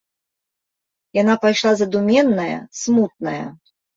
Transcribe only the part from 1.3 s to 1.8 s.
пайшла